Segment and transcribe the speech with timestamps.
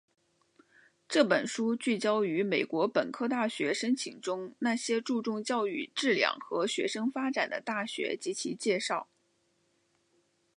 [1.07, 9.07] 这本书聚焦于美国本科大学申请中那些注重教育质量和学生发展的大学及其介绍。